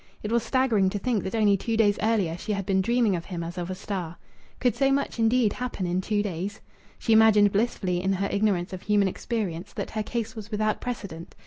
It 0.23 0.31
was 0.31 0.41
staggering 0.41 0.89
to 0.89 0.97
think 0.97 1.21
that 1.23 1.35
only 1.35 1.55
two 1.55 1.77
days 1.77 1.99
earlier 2.01 2.35
she 2.35 2.53
had 2.53 2.65
been 2.65 2.81
dreaming 2.81 3.15
of 3.15 3.25
him 3.25 3.43
as 3.43 3.55
of 3.55 3.69
a 3.69 3.75
star. 3.75 4.17
Could 4.59 4.73
so 4.75 4.91
much, 4.91 5.19
indeed, 5.19 5.53
happen 5.53 5.85
in 5.85 6.01
two 6.01 6.23
days? 6.23 6.59
She 6.97 7.13
imagined 7.13 7.51
blissfully, 7.51 8.01
in 8.01 8.13
her 8.13 8.27
ignorance 8.31 8.73
of 8.73 8.81
human 8.81 9.07
experience, 9.07 9.73
that 9.73 9.91
her 9.91 10.01
case 10.01 10.35
was 10.35 10.49
without 10.49 10.81
precedent. 10.81 11.35